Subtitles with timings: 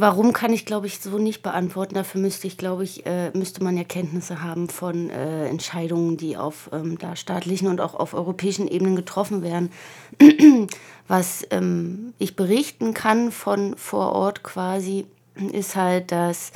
[0.00, 1.94] Warum kann ich, glaube ich, so nicht beantworten.
[1.94, 6.38] Dafür müsste ich, glaube ich, äh, müsste man ja Kenntnisse haben von äh, Entscheidungen, die
[6.38, 9.70] auf ähm, da staatlichen und auch auf europäischen Ebenen getroffen werden.
[11.06, 15.04] Was ähm, ich berichten kann von vor Ort quasi,
[15.52, 16.52] ist halt, dass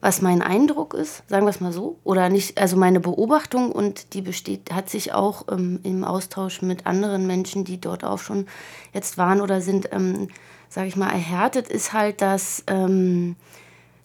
[0.00, 4.14] was mein Eindruck ist, sagen wir es mal so, oder nicht, also meine Beobachtung und
[4.14, 8.46] die besteht, hat sich auch ähm, im Austausch mit anderen Menschen, die dort auch schon
[8.92, 10.28] jetzt waren oder sind, ähm,
[10.68, 13.34] sage ich mal, erhärtet, ist halt, dass ähm,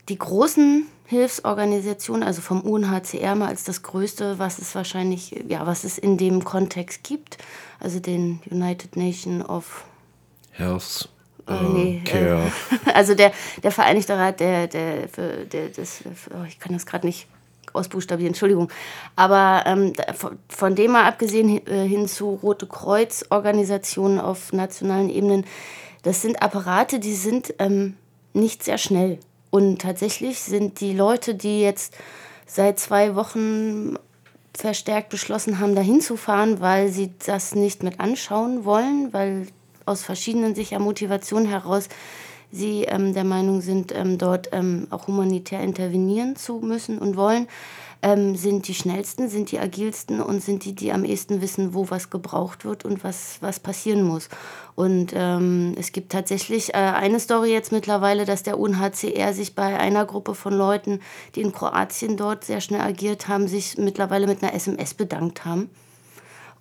[0.09, 5.83] die großen Hilfsorganisationen, also vom UNHCR mal als das größte, was es wahrscheinlich, ja, was
[5.83, 7.37] es in dem Kontext gibt,
[7.79, 9.85] also den United Nations of
[10.51, 11.09] Health
[11.47, 12.51] äh, nee, Care.
[12.85, 16.85] Äh, also der, der Vereinigte Rat, der, der, für, der das, oh, ich kann das
[16.85, 17.27] gerade nicht
[17.73, 18.69] ausbuchstabieren, Entschuldigung.
[19.15, 25.45] Aber ähm, von, von dem mal abgesehen äh, hin zu Rote Kreuz-Organisationen auf nationalen Ebenen,
[26.03, 27.95] das sind Apparate, die sind ähm,
[28.33, 29.19] nicht sehr schnell.
[29.49, 31.95] Und tatsächlich sind die Leute, die jetzt
[32.45, 33.95] seit zwei Wochen
[34.55, 39.47] verstärkt beschlossen haben, dahin zu fahren, weil sie das nicht mit anschauen wollen, weil
[39.85, 41.89] aus verschiedenen sicher Motivationen heraus
[42.53, 47.47] sie ähm, der Meinung sind, ähm, dort ähm, auch humanitär intervenieren zu müssen und wollen,
[48.03, 51.89] ähm, sind die schnellsten, sind die agilsten und sind die, die am ehesten wissen, wo
[51.89, 54.29] was gebraucht wird und was, was passieren muss.
[54.75, 59.79] Und ähm, es gibt tatsächlich äh, eine Story jetzt mittlerweile, dass der UNHCR sich bei
[59.79, 60.99] einer Gruppe von Leuten,
[61.35, 65.69] die in Kroatien dort sehr schnell agiert haben, sich mittlerweile mit einer SMS bedankt haben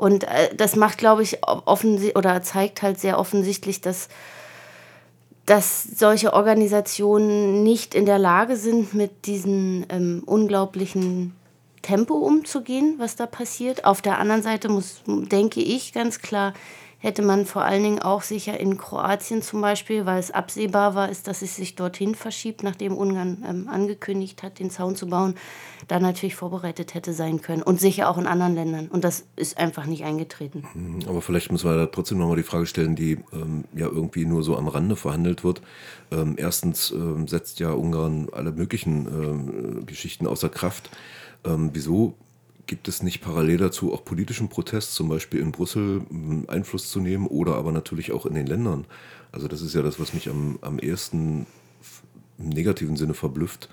[0.02, 4.08] und äh, das macht, glaube ich, offensichtlich oder zeigt halt sehr offensichtlich, dass,
[5.46, 11.36] dass solche Organisationen nicht in der Lage sind, mit diesem ähm, unglaublichen
[11.82, 13.84] Tempo umzugehen, was da passiert.
[13.84, 16.52] Auf der anderen Seite muss, denke ich ganz klar,
[17.02, 21.10] hätte man vor allen Dingen auch sicher in Kroatien zum Beispiel, weil es absehbar war,
[21.10, 25.34] ist, dass es sich dorthin verschiebt, nachdem Ungarn ähm, angekündigt hat, den Zaun zu bauen,
[25.88, 27.62] da natürlich vorbereitet hätte sein können.
[27.62, 28.86] Und sicher auch in anderen Ländern.
[28.86, 30.64] Und das ist einfach nicht eingetreten.
[30.74, 34.24] Mhm, aber vielleicht müssen wir da trotzdem nochmal die Frage stellen, die ähm, ja irgendwie
[34.24, 35.60] nur so am Rande verhandelt wird.
[36.12, 40.88] Ähm, erstens ähm, setzt ja Ungarn alle möglichen ähm, Geschichten außer Kraft.
[41.44, 42.14] Ähm, wieso
[42.66, 46.02] Gibt es nicht parallel dazu auch politischen Protest, zum Beispiel in Brüssel
[46.46, 48.86] Einfluss zu nehmen oder aber natürlich auch in den Ländern?
[49.32, 51.46] Also das ist ja das, was mich am, am ehesten
[52.38, 53.68] im negativen Sinne verblüfft.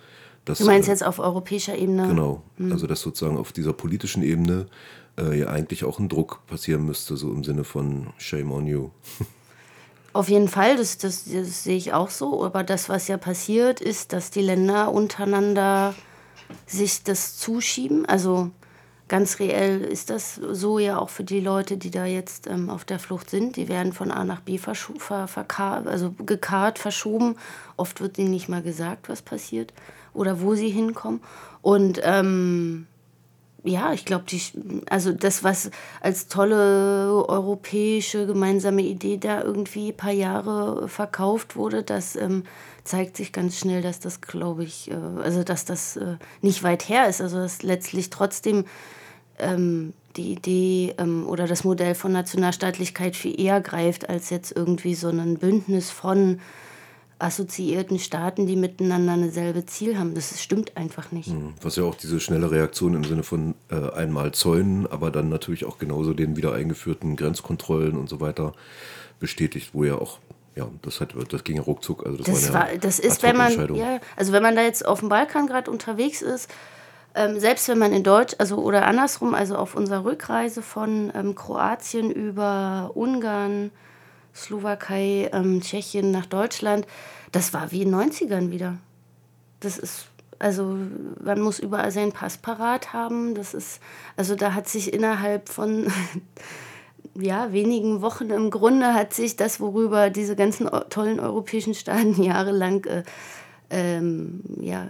[0.46, 2.08] Dass, du meinst äh, jetzt auf europäischer Ebene?
[2.08, 2.72] Genau, hm.
[2.72, 4.68] also dass sozusagen auf dieser politischen Ebene
[5.18, 8.90] äh, ja eigentlich auch ein Druck passieren müsste, so im Sinne von Shame on you.
[10.12, 12.44] Auf jeden Fall, das, das, das sehe ich auch so.
[12.44, 15.94] Aber das, was ja passiert, ist, dass die Länder untereinander
[16.66, 18.08] sich das zuschieben.
[18.08, 18.50] Also
[19.09, 22.86] ganz reell ist das so ja auch für die Leute, die da jetzt ähm, auf
[22.86, 23.58] der Flucht sind.
[23.58, 24.74] Die werden von A nach B ver
[25.58, 27.36] also gekarrt, verschoben.
[27.75, 29.74] Oft wird ihnen nicht mal gesagt, was passiert
[30.14, 31.22] oder wo sie hinkommen.
[31.62, 32.88] Und ähm,
[33.64, 34.25] ja, ich glaube,
[34.90, 35.69] also das, was
[36.02, 42.44] als tolle europäische gemeinsame Idee da irgendwie ein paar Jahre verkauft wurde, das ähm,
[42.86, 46.88] zeigt sich ganz schnell, dass das, glaube ich, äh, also dass das äh, nicht weit
[46.88, 47.22] her ist.
[47.22, 48.66] Also dass letztlich trotzdem
[49.40, 54.96] ähm, die Idee ähm, oder das Modell von Nationalstaatlichkeit viel eher greift als jetzt irgendwie
[54.96, 56.40] so ein Bündnis von
[57.20, 60.16] assoziierten Staaten, die miteinander eine selbe Ziel haben.
[60.16, 61.28] Das stimmt einfach nicht.
[61.28, 65.28] Hm, was ja auch diese schnelle Reaktion im Sinne von äh, einmal Zäunen, aber dann
[65.30, 68.54] natürlich auch genauso den wieder eingeführten Grenzkontrollen und so weiter
[69.20, 70.20] bestätigt, wo ja auch
[70.56, 72.06] ja, das, hat, das ging ja ruckzuck.
[72.06, 75.00] Also das, das, war, das ist, wenn man, ja, also wenn man da jetzt auf
[75.00, 76.50] dem Balkan gerade unterwegs ist,
[77.16, 81.36] ähm, selbst wenn man in Deutsch, also oder andersrum, also auf unserer Rückreise von ähm,
[81.36, 83.72] Kroatien über Ungarn,
[84.36, 86.86] Slowakei, ähm, Tschechien nach Deutschland,
[87.31, 88.78] das war wie in den 90ern wieder.
[89.59, 90.78] Das ist, also
[91.22, 93.36] man muss überall seinen Pass parat haben.
[93.36, 93.81] Das ist,
[94.16, 95.92] also da hat sich innerhalb von
[97.16, 102.86] ja, wenigen Wochen im Grunde hat sich das, worüber diese ganzen tollen europäischen Staaten jahrelang
[102.86, 103.03] äh,
[103.72, 104.88] ähm, ja,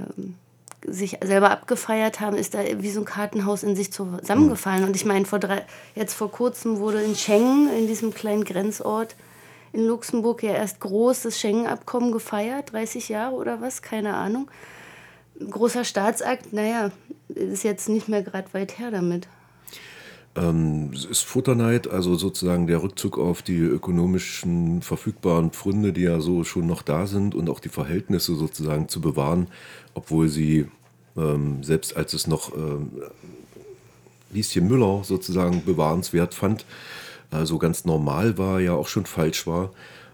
[0.85, 4.83] sich selber abgefeiert haben, ist da wie so ein Kartenhaus in sich zusammengefallen.
[4.83, 5.65] Und ich meine, vor drei,
[5.95, 9.15] jetzt vor kurzem wurde in Schengen, in diesem kleinen Grenzort
[9.71, 14.49] in Luxemburg, ja erst groß das Schengen-Abkommen gefeiert, 30 Jahre oder was, keine Ahnung.
[15.39, 16.91] Großer Staatsakt, naja,
[17.29, 19.27] ist jetzt nicht mehr gerade weit her damit.
[20.35, 26.19] Ähm, es ist Futterneid, also sozusagen der Rückzug auf die ökonomischen verfügbaren Pfründe, die ja
[26.21, 29.47] so schon noch da sind und auch die Verhältnisse sozusagen zu bewahren,
[29.93, 30.67] obwohl sie
[31.17, 32.91] ähm, selbst als es noch ähm,
[34.31, 36.65] Lieschen Müller sozusagen bewahrenswert fand,
[37.31, 39.71] also ganz normal war, ja auch schon falsch war.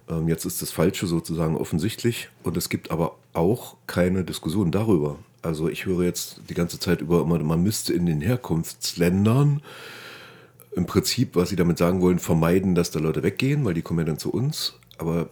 [0.10, 5.18] Ähm, jetzt ist das Falsche sozusagen offensichtlich und es gibt aber auch keine Diskussion darüber.
[5.42, 9.62] Also ich höre jetzt die ganze Zeit über immer, man müsste in den Herkunftsländern
[10.76, 14.00] im Prinzip, was sie damit sagen wollen, vermeiden, dass da Leute weggehen, weil die kommen
[14.00, 14.74] ja dann zu uns.
[14.98, 15.30] Aber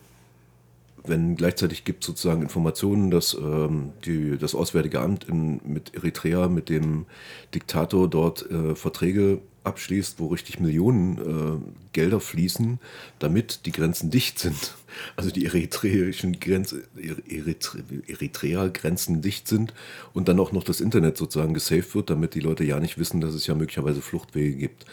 [1.05, 6.69] wenn gleichzeitig gibt sozusagen Informationen, dass ähm, die, das Auswärtige Amt in, mit Eritrea, mit
[6.69, 7.05] dem
[7.53, 11.59] Diktator dort äh, Verträge abschließt, wo richtig Millionen äh,
[11.93, 12.79] Gelder fließen,
[13.19, 14.75] damit die Grenzen dicht sind.
[15.15, 19.73] Also die eritreischen Grenzen, Eritre, Eritrea-Grenzen dicht sind
[20.13, 23.21] und dann auch noch das Internet sozusagen gesaved wird, damit die Leute ja nicht wissen,
[23.21, 24.85] dass es ja möglicherweise Fluchtwege gibt.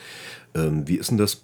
[0.55, 1.43] Ähm, wie ist denn das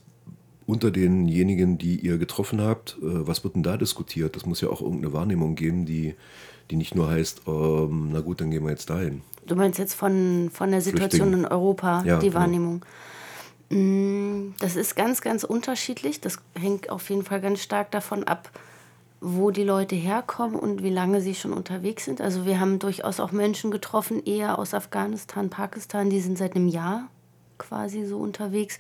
[0.67, 2.97] unter denjenigen, die ihr getroffen habt?
[3.01, 4.37] Äh, was wird denn da diskutiert?
[4.37, 6.15] Das muss ja auch irgendeine Wahrnehmung geben, die,
[6.71, 9.23] die nicht nur heißt, ähm, na gut, dann gehen wir jetzt dahin.
[9.47, 11.45] Du meinst jetzt von, von der Situation Flüchtling.
[11.45, 12.41] in Europa, ja, die genau.
[12.41, 12.85] Wahrnehmung.
[13.71, 16.21] Mm, das ist ganz, ganz unterschiedlich.
[16.21, 18.51] Das hängt auf jeden Fall ganz stark davon ab,
[19.21, 22.21] wo die Leute herkommen und wie lange sie schon unterwegs sind.
[22.21, 26.69] Also wir haben durchaus auch Menschen getroffen, eher aus Afghanistan, Pakistan, die sind seit einem
[26.69, 27.09] Jahr
[27.59, 28.79] quasi so unterwegs.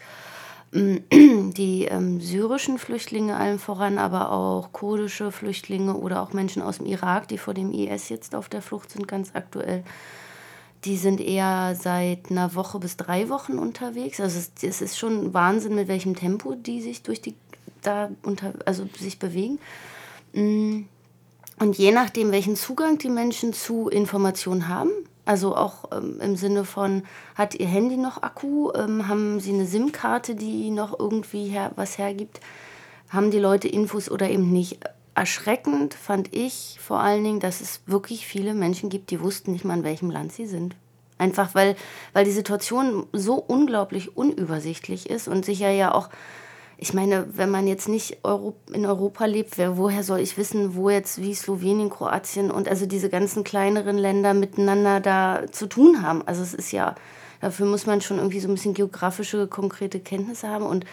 [0.72, 6.86] die ähm, syrischen Flüchtlinge allen voran, aber auch kurdische Flüchtlinge oder auch Menschen aus dem
[6.86, 9.84] Irak, die vor dem IS jetzt auf der Flucht sind, ganz aktuell.
[10.86, 14.20] Die sind eher seit einer Woche bis drei Wochen unterwegs.
[14.20, 17.34] Also es, es ist schon Wahnsinn, mit welchem Tempo die sich durch die
[17.82, 19.58] da unter, also sich bewegen.
[20.32, 20.82] Mm.
[21.58, 24.90] Und je nachdem, welchen Zugang die Menschen zu Informationen haben,
[25.24, 27.02] also auch ähm, im Sinne von,
[27.34, 28.70] hat Ihr Handy noch Akku?
[28.74, 32.40] Ähm, haben Sie eine SIM-Karte, die noch irgendwie her was hergibt?
[33.08, 34.78] Haben die Leute Infos oder eben nicht?
[35.16, 39.64] Erschreckend fand ich vor allen Dingen, dass es wirklich viele Menschen gibt, die wussten nicht
[39.64, 40.76] mal, in welchem Land sie sind.
[41.16, 41.74] Einfach weil,
[42.12, 46.10] weil die Situation so unglaublich unübersichtlich ist und sicher ja auch
[46.78, 48.18] ich meine, wenn man jetzt nicht
[48.72, 52.84] in Europa lebt, wer, woher soll ich wissen, wo jetzt wie Slowenien, Kroatien und also
[52.84, 56.22] diese ganzen kleineren Länder miteinander da zu tun haben?
[56.26, 56.94] Also es ist ja,
[57.40, 60.84] dafür muss man schon irgendwie so ein bisschen geografische, konkrete Kenntnisse haben und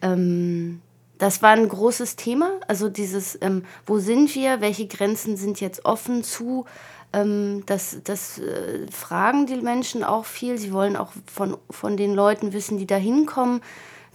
[0.00, 0.80] ähm,
[1.18, 2.50] das war ein großes Thema.
[2.68, 6.66] Also dieses, ähm, wo sind wir, welche Grenzen sind jetzt offen zu,
[7.12, 10.58] ähm, das, das äh, fragen die Menschen auch viel.
[10.58, 13.60] Sie wollen auch von, von den Leuten wissen, die da hinkommen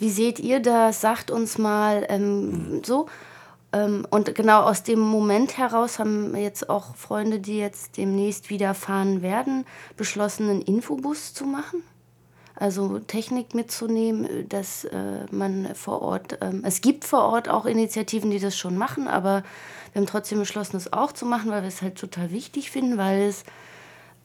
[0.01, 0.99] wie seht ihr das?
[0.99, 2.83] Sagt uns mal ähm, mhm.
[2.83, 3.05] so.
[3.71, 8.73] Ähm, und genau aus dem Moment heraus haben jetzt auch Freunde, die jetzt demnächst wieder
[8.73, 9.63] fahren werden,
[9.97, 11.83] beschlossen, einen Infobus zu machen.
[12.61, 18.29] Also Technik mitzunehmen, dass äh, man vor Ort, ähm, es gibt vor Ort auch Initiativen,
[18.29, 19.41] die das schon machen, aber
[19.91, 22.99] wir haben trotzdem beschlossen, das auch zu machen, weil wir es halt total wichtig finden,
[22.99, 23.45] weil es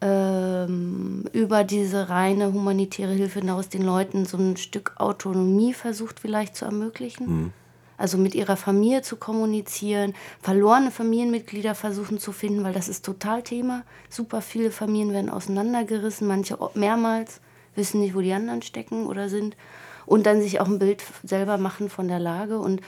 [0.03, 6.57] ähm, über diese reine humanitäre Hilfe hinaus den Leuten so ein Stück Autonomie versucht vielleicht
[6.57, 7.27] zu ermöglichen.
[7.27, 7.53] Mhm.
[7.97, 10.13] Also mit ihrer Familie zu kommunizieren,
[10.43, 13.85] verlorene Familienmitglieder versuchen zu finden, weil das ist total Thema.
[14.11, 17.41] Super viele Familien werden auseinandergerissen, manche mehrmals,
[17.77, 19.57] wissen nicht, wo die anderen stecken oder sind.
[20.05, 22.59] Und dann sich auch ein Bild selber machen von der Lage.
[22.59, 22.81] Und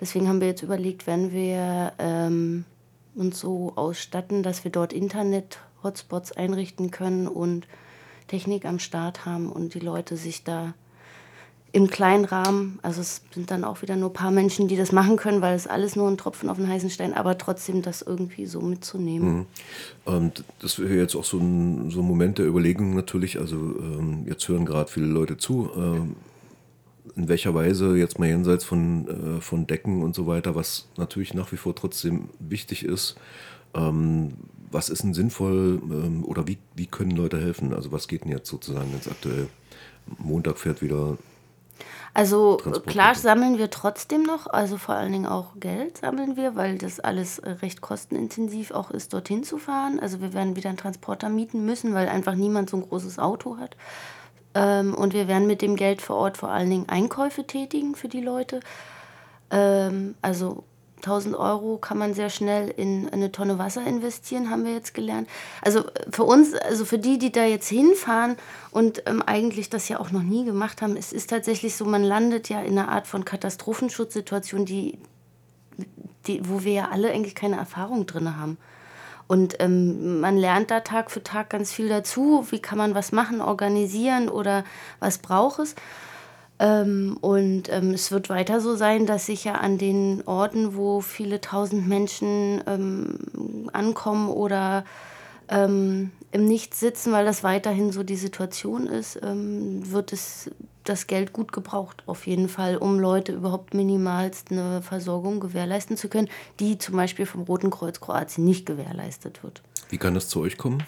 [0.00, 2.64] deswegen haben wir jetzt überlegt, wenn wir ähm,
[3.14, 7.68] uns so ausstatten, dass wir dort Internet Hotspots einrichten können und
[8.26, 10.74] Technik am Start haben und die Leute sich da
[11.74, 14.92] im kleinen Rahmen, also es sind dann auch wieder nur ein paar Menschen, die das
[14.92, 18.00] machen können, weil es alles nur ein Tropfen auf den heißen Stein, aber trotzdem das
[18.00, 19.38] irgendwie so mitzunehmen.
[19.38, 19.46] Mhm.
[20.04, 24.22] Und das wäre jetzt auch so ein, so ein Moment der Überlegung natürlich, also ähm,
[24.24, 26.14] jetzt hören gerade viele Leute zu, ähm,
[27.16, 31.34] in welcher Weise jetzt mal jenseits von, äh, von Decken und so weiter, was natürlich
[31.34, 33.16] nach wie vor trotzdem wichtig ist,
[33.74, 34.34] ähm,
[34.70, 37.74] was ist denn sinnvoll ähm, oder wie, wie können Leute helfen?
[37.74, 39.48] Also was geht denn jetzt sozusagen ganz aktuell?
[40.18, 41.18] Montag fährt wieder.
[42.14, 46.78] Also klar sammeln wir trotzdem noch, also vor allen Dingen auch Geld sammeln wir, weil
[46.78, 49.98] das alles äh, recht kostenintensiv auch ist, dorthin zu fahren.
[49.98, 53.58] Also wir werden wieder einen Transporter mieten müssen, weil einfach niemand so ein großes Auto
[53.58, 53.76] hat.
[54.54, 58.08] Ähm, und wir werden mit dem Geld vor Ort vor allen Dingen Einkäufe tätigen für
[58.08, 58.60] die Leute.
[59.50, 60.62] Ähm, also
[61.04, 65.28] 1000 Euro kann man sehr schnell in eine Tonne Wasser investieren, haben wir jetzt gelernt.
[65.62, 68.36] Also für uns, also für die, die da jetzt hinfahren
[68.70, 72.02] und ähm, eigentlich das ja auch noch nie gemacht haben, es ist tatsächlich so, man
[72.02, 74.98] landet ja in einer Art von Katastrophenschutzsituation, die,
[76.26, 78.58] die, wo wir ja alle eigentlich keine Erfahrung drin haben.
[79.26, 82.46] Und ähm, man lernt da Tag für Tag ganz viel dazu.
[82.50, 84.64] Wie kann man was machen, organisieren oder
[85.00, 85.74] was braucht es?
[86.58, 91.00] Ähm, und ähm, es wird weiter so sein, dass sich ja an den Orten, wo
[91.00, 94.84] viele tausend Menschen ähm, ankommen oder
[95.48, 100.50] ähm, im Nichts sitzen, weil das weiterhin so die Situation ist, ähm, wird es
[100.84, 106.08] das Geld gut gebraucht, auf jeden Fall, um Leute überhaupt minimalst eine Versorgung gewährleisten zu
[106.08, 106.28] können,
[106.60, 109.62] die zum Beispiel vom Roten Kreuz Kroatien nicht gewährleistet wird.
[109.88, 110.82] Wie kann das zu euch kommen?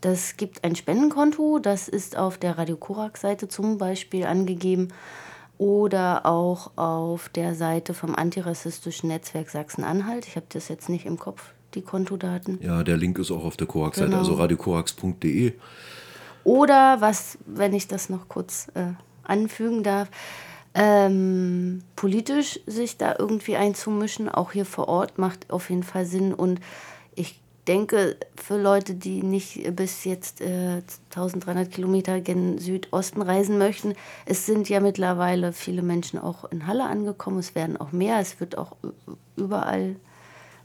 [0.00, 4.88] Das gibt ein Spendenkonto, das ist auf der Radio Korak-Seite zum Beispiel angegeben
[5.58, 10.26] oder auch auf der Seite vom antirassistischen Netzwerk Sachsen-Anhalt.
[10.28, 12.60] Ich habe das jetzt nicht im Kopf, die Kontodaten.
[12.62, 14.20] Ja, der Link ist auch auf der Korax-Seite, genau.
[14.20, 15.54] also radiokorax.de.
[16.44, 18.92] Oder was, wenn ich das noch kurz äh,
[19.24, 20.08] anfügen darf,
[20.74, 26.32] ähm, politisch sich da irgendwie einzumischen, auch hier vor Ort, macht auf jeden Fall Sinn.
[26.32, 26.60] Und
[27.68, 33.94] denke, für Leute, die nicht bis jetzt äh, 1300 Kilometer gen Südosten reisen möchten,
[34.26, 37.38] es sind ja mittlerweile viele Menschen auch in Halle angekommen.
[37.38, 38.18] Es werden auch mehr.
[38.18, 38.76] Es wird auch
[39.36, 39.96] überall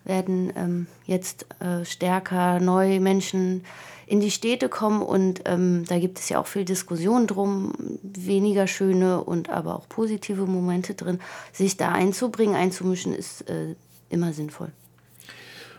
[0.06, 3.64] werden ähm, jetzt äh, stärker neue Menschen
[4.06, 8.68] in die Städte kommen und ähm, da gibt es ja auch viel Diskussion drum, weniger
[8.68, 11.20] schöne und aber auch positive Momente drin.
[11.54, 13.76] Sich da einzubringen, einzumischen, ist äh,
[14.10, 14.74] immer sinnvoll.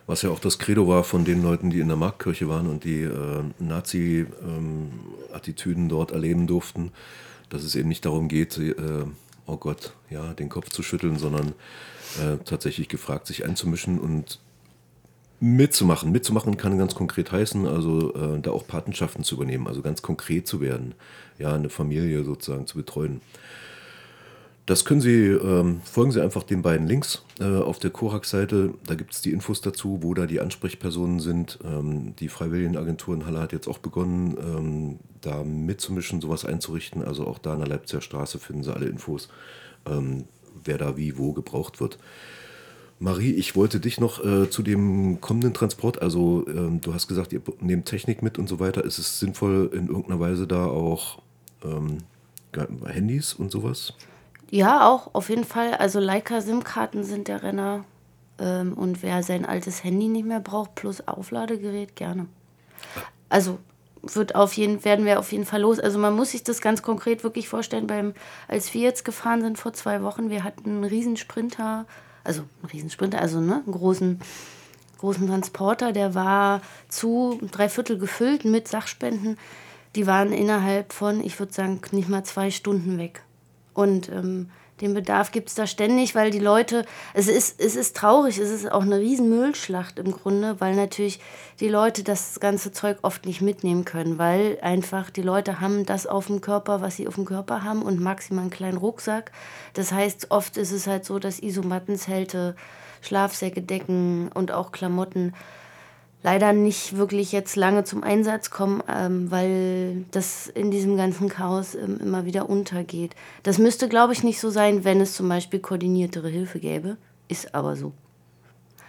[0.06, 2.84] Was ja auch das Credo war von den Leuten, die in der Marktkirche waren und
[2.84, 6.92] die äh, Nazi-Attitüden ähm, dort erleben durften,
[7.49, 8.75] dass es eben nicht darum geht, äh,
[9.46, 11.54] oh Gott, ja, den Kopf zu schütteln, sondern
[12.20, 14.40] äh, tatsächlich gefragt, sich einzumischen und
[15.40, 16.12] mitzumachen.
[16.12, 20.46] Mitzumachen kann ganz konkret heißen, also äh, da auch Patenschaften zu übernehmen, also ganz konkret
[20.46, 20.94] zu werden,
[21.38, 23.20] ja, eine Familie sozusagen zu betreuen.
[24.66, 28.73] Das können Sie, ähm, folgen Sie einfach den beiden Links äh, auf der Korax-Seite.
[28.87, 31.59] Da gibt es die Infos dazu, wo da die Ansprechpersonen sind.
[31.64, 37.04] Ähm, die Freiwilligenagentur in Halle hat jetzt auch begonnen, ähm, da mitzumischen, sowas einzurichten.
[37.04, 39.28] Also auch da an der Leipziger Straße finden Sie alle Infos,
[39.85, 40.25] ähm,
[40.64, 41.99] wer da wie wo gebraucht wird.
[42.99, 47.35] Marie, ich wollte dich noch äh, zu dem kommenden Transport, also ähm, du hast gesagt,
[47.35, 48.83] ihr nehmt Technik mit und so weiter.
[48.83, 51.21] Ist es sinnvoll, in irgendeiner Weise da auch
[51.62, 51.99] ähm,
[52.87, 53.92] Handys und sowas?
[54.50, 55.74] Ja, auch auf jeden Fall.
[55.74, 57.84] Also Leica-SIM-Karten sind der Renner.
[58.38, 62.26] Ähm, und wer sein altes Handy nicht mehr braucht, plus Aufladegerät, gerne.
[63.28, 63.58] Also
[64.02, 65.80] wird auf jeden, werden wir auf jeden Fall los.
[65.80, 68.12] Also man muss sich das ganz konkret wirklich vorstellen, beim,
[68.48, 71.86] als wir jetzt gefahren sind vor zwei Wochen, wir hatten einen Riesensprinter
[72.24, 74.18] also ein Riesensprinter, also ne, einen großen,
[74.98, 79.38] großen Transporter, der war zu drei Viertel gefüllt mit Sachspenden.
[79.94, 83.22] Die waren innerhalb von, ich würde sagen, nicht mal zwei Stunden weg.
[83.74, 84.48] Und ähm,
[84.80, 88.50] den Bedarf gibt es da ständig, weil die Leute, es ist, es ist traurig, es
[88.50, 91.20] ist auch eine riesen Müllschlacht im Grunde, weil natürlich
[91.60, 96.08] die Leute das ganze Zeug oft nicht mitnehmen können, weil einfach die Leute haben das
[96.08, 99.30] auf dem Körper, was sie auf dem Körper haben und maximal einen kleinen Rucksack.
[99.74, 102.56] Das heißt, oft ist es halt so, dass Isomattenzelte,
[103.00, 105.34] Schlafsäcke, Decken und auch Klamotten
[106.24, 111.74] leider nicht wirklich jetzt lange zum Einsatz kommen, ähm, weil das in diesem ganzen Chaos
[111.74, 113.14] ähm, immer wieder untergeht.
[113.44, 116.96] Das müsste, glaube ich, nicht so sein, wenn es zum Beispiel koordiniertere Hilfe gäbe.
[117.28, 117.92] Ist aber so.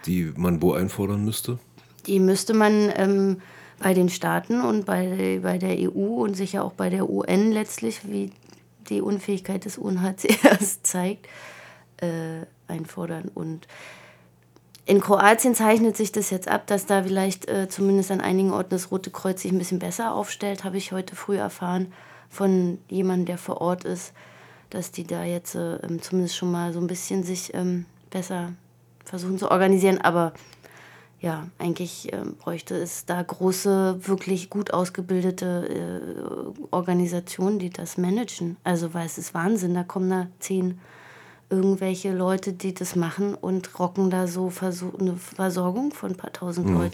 [0.05, 1.59] Die man wo einfordern müsste?
[2.07, 3.41] Die müsste man ähm,
[3.79, 8.07] bei den Staaten und bei, bei der EU und sicher auch bei der UN letztlich,
[8.07, 8.31] wie
[8.89, 11.27] die Unfähigkeit des UNHCRs zeigt,
[11.97, 13.29] äh, einfordern.
[13.33, 13.67] Und
[14.85, 18.69] in Kroatien zeichnet sich das jetzt ab, dass da vielleicht äh, zumindest an einigen Orten
[18.69, 21.91] das Rote Kreuz sich ein bisschen besser aufstellt, habe ich heute früh erfahren
[22.29, 24.13] von jemandem, der vor Ort ist,
[24.69, 28.53] dass die da jetzt äh, ähm, zumindest schon mal so ein bisschen sich ähm, besser
[29.05, 29.99] versuchen zu organisieren.
[30.01, 30.33] Aber
[31.19, 38.57] ja, eigentlich äh, bräuchte es da große, wirklich gut ausgebildete äh, Organisationen, die das managen.
[38.63, 40.79] Also, weil es ist Wahnsinn, da kommen da zehn
[41.49, 44.51] irgendwelche Leute, die das machen und rocken da so
[44.99, 46.77] eine Versorgung von ein paar tausend mhm.
[46.77, 46.93] Leuten.